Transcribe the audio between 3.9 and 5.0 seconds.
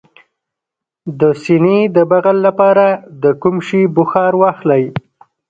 بخار واخلئ؟